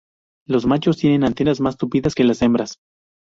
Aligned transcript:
Los 0.47 0.65
machos 0.65 0.97
tienen 0.97 1.23
antenas 1.23 1.59
más 1.61 1.77
tupidas 1.77 2.15
que 2.15 2.23
las 2.23 2.41
hembras. 2.41 2.79